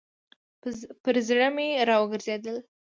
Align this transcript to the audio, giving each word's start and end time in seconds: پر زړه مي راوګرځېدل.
پر 1.03 1.15
زړه 1.27 1.47
مي 1.55 1.67
راوګرځېدل. 1.89 2.57